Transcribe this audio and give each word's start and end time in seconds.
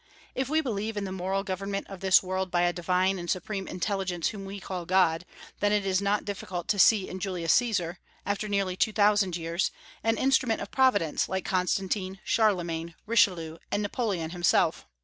If 0.33 0.49
we 0.49 0.61
believe 0.61 0.97
in 0.97 1.03
the 1.03 1.11
moral 1.11 1.43
government 1.43 1.85
of 1.87 1.99
this 1.99 2.23
world 2.23 2.49
by 2.49 2.63
a 2.63 2.73
divine 2.73 3.19
and 3.19 3.29
supreme 3.29 3.67
Intelligence 3.67 4.29
whom 4.29 4.45
we 4.45 4.59
call 4.59 4.83
God, 4.83 5.25
then 5.59 5.71
it 5.71 5.85
is 5.85 6.01
not 6.01 6.25
difficult 6.25 6.67
to 6.69 6.79
see 6.79 7.07
in 7.07 7.19
Julius 7.19 7.53
Caesar, 7.53 7.99
after 8.25 8.49
nearly 8.49 8.75
two 8.75 8.93
thousand 8.93 9.37
years, 9.37 9.69
an 10.03 10.17
instrument 10.17 10.59
of 10.59 10.71
Providence 10.71 11.29
like 11.29 11.45
Constantine, 11.45 12.19
Charlemagne, 12.23 12.95
Richelieu, 13.05 13.59
and 13.71 13.83
Napoleon 13.83 14.31
himself. 14.31 14.87